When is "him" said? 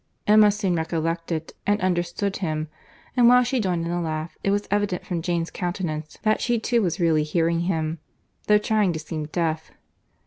2.37-2.69, 7.69-7.99